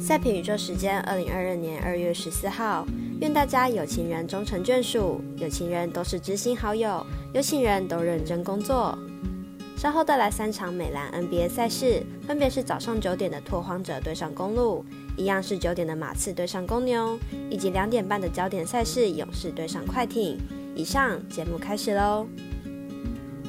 [0.00, 2.86] 赛评宇宙时间，二零二二年二月十四号，
[3.20, 7.04] 愿大家有情人终成眷属，有情人都是知心好友，
[7.34, 8.96] 有情人都认真工作。
[9.76, 14.84] 稍后带来三场美兰 NBA 赛事，分别是早上九点的拓荒者对上公路，
[15.16, 17.18] 一样是九点的马刺对上公牛，
[17.50, 20.38] 以及两点半的焦点赛事勇士对上快艇。
[20.74, 22.26] 以上节目开始喽。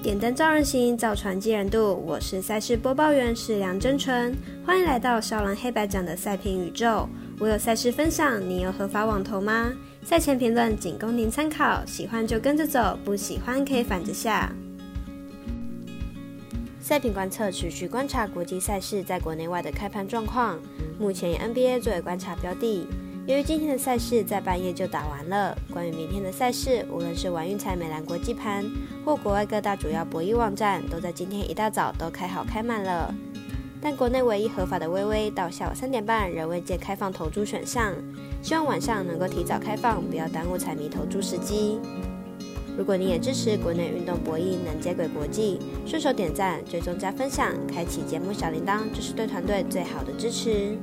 [0.00, 2.00] 点灯照人行，造船济人度。
[2.06, 4.32] 我是赛事播报员是梁真纯，
[4.64, 7.08] 欢迎来到少狼黑白奖的赛评宇宙。
[7.40, 9.72] 我有赛事分享，你有合法网投吗？
[10.04, 14.52] 赛前评论仅供您参考，喜欢就跟着走，不喜欢可以反着下。
[16.80, 20.60] 赛评观测持续观察国际赛事在国内外的开盘状况，
[20.96, 22.86] 目前以 NBA 作为观察标的。
[23.28, 28.64] 由于今天的赛事在半夜就打完了，关于明天的赛事，无论是玩运彩、美兰国际盘
[29.04, 33.14] 或国外各大主要博弈网站，都在今天一大早都开好开满了。
[33.82, 37.92] 但国内唯一合法的微微到下午三点半仍未见开放投注选项，
[38.40, 41.78] 希望晚上能够提早开放，不要耽误彩迷投注时机。
[42.78, 50.78] 如果你也支持国内运动博弈能接轨国际，顺手点赞、追踪加分享、开启节目小铃铛，就是对团队最好的支持。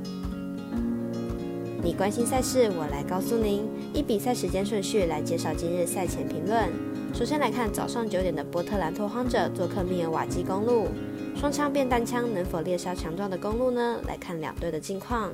[1.86, 3.64] 你关心赛事，我来告诉您。
[3.94, 6.68] 以比赛时间顺序来介绍今日赛前评论。
[7.14, 10.88] 首先来看早上九点的波特兰拓荒者做客密尔瓦基公路，
[11.36, 14.00] 双枪变单枪能否猎杀强壮的公路呢？
[14.08, 15.30] 来看两队的近况。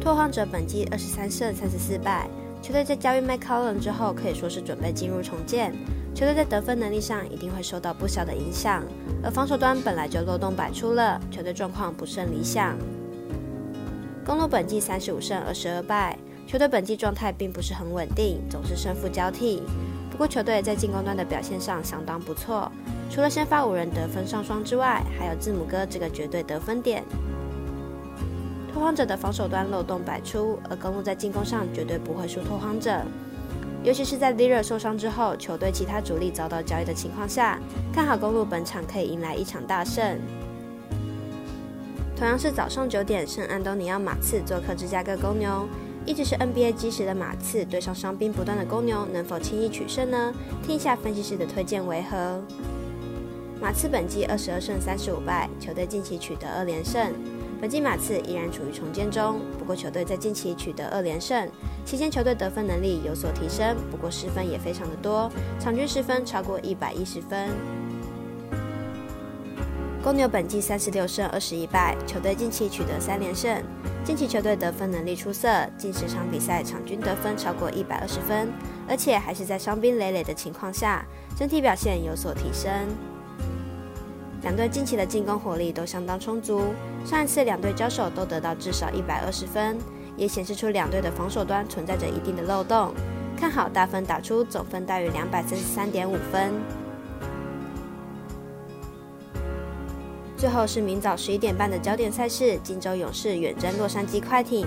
[0.00, 2.26] 拓荒者本季二十三胜三十四败，
[2.62, 5.74] 球队在交易麦考伦之后可以说是准备进入重建，
[6.14, 8.82] 球队在得分能力上一定会受到不小的影响，
[9.22, 12.78] 而防守端本来就漏洞百出了，球队状况不甚理想。
[14.26, 19.62] 公路本季三十五胜二十二败，球队本季状态并不是很稳定，总是胜负交替。
[20.10, 22.68] 不过球队在进攻端的表现上相当不错，
[23.08, 27.04] 除了先发五人得分上双之外，还有字母哥这个绝对得分点。
[28.74, 33.00] 拓荒者的防守端漏洞百出，而公路在进攻上绝对不会输拓荒者。
[33.84, 37.60] 尤其是在 l i r a 受伤之后，球队其他主力遭到交易的情况下，
[37.92, 40.18] 看好公路本场可以迎来一场大胜。
[42.16, 45.68] 同样是早上九点，圣安东尼奥马刺做客芝加哥公牛。
[46.06, 50.32] 一直是 NBA 基石的马刺对上伤兵不断的公牛，能否轻易取胜呢？
[50.62, 52.40] 听一下分析师的推荐为何？
[53.60, 57.12] 马刺本季二十二胜三十五败，球队近期取得二连胜。
[57.60, 61.46] 本季马刺依然处于重建中，不过球队在近期取得二连胜
[61.84, 67.50] 期间，球队得分能力有所提升，不过失分也非常的多，场均失分超过一百一十分。
[70.06, 73.60] 公牛本季三十六胜二十一败，球队近期取得三连胜。
[74.04, 78.48] 近期球队得分能力出色，近十场比赛场均得分超过一百二十分，
[78.88, 81.04] 而且还是在伤兵累累的情况下，
[81.36, 82.70] 整体表现有所提升。
[84.42, 86.62] 两队近期的进攻火力都相当充足，
[87.04, 89.76] 上一次两队交手都得到至少一百二十分，
[90.16, 92.94] 也显示出两队的防守端存在着一定的漏洞。
[93.36, 96.54] 看好大分打出总分大于两百三十三点五分。
[100.36, 104.66] 最后是明早十一点半的焦点赛事，金州勇士远征洛杉矶快艇。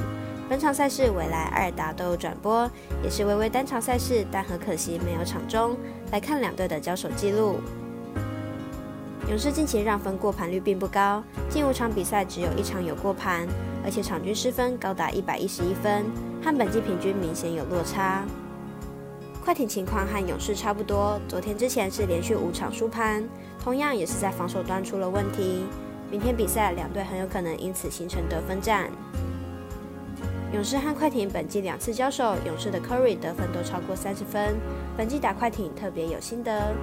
[0.50, 2.68] 本场赛事未来艾尔达都有转播，
[3.03, 5.78] 也是微微单场赛事，但很可惜没有场中。
[6.12, 7.57] 来看两队的交手记录，
[9.30, 13.47] 勇士近期让分过盘率并不高，近五场比赛只有一场有过盘，
[13.86, 16.03] 而且场均失分高达一百一十一分，
[16.44, 18.25] 和本季平均明显有落差。
[19.46, 23.24] 快艇情况和勇士差不多，昨天之前是连续五场输盘，
[23.63, 25.65] 同样也是在防守端出了问题。
[26.09, 28.89] 明天比赛两队很有可能因此形成得分战。
[30.51, 34.55] 勇士和快艇本季两次交手，勇士的 Curry 得分都超过三十分，
[34.97, 36.73] 本季打快艇特别有心得。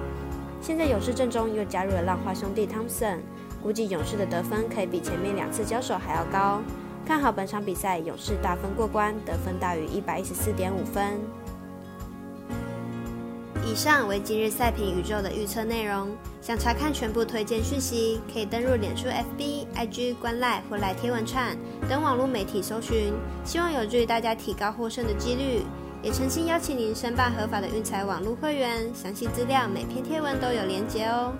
[0.61, 3.17] 现在勇士阵中又加入了浪花兄弟 Thompson，
[3.61, 6.61] 估计勇士的得分可以比前面两次交手还要高。
[7.05, 11.19] 看好本场比赛勇士大分过关，得分大于一百一十四点五分。
[13.69, 16.15] 以上为今日赛评宇宙的预测内容。
[16.41, 21.57] 想查看全部推荐讯息，可以登入脸书、FB、IG、观赖或来贴文串
[21.89, 23.11] 等网络媒体搜寻。
[23.43, 25.63] 希望有助于大家提高获胜的几率。
[26.01, 31.33] 也诚心邀请您申办合法的运财网络会员，详细资料每篇贴文都有连结哦。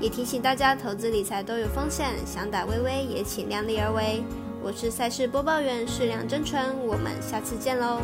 [0.00, 4.24] 也提醒大家，投资理财都有风险，想打微微也请量力而为。
[4.60, 8.00] 我是赛事播报员，适量真纯，我们下次见喽。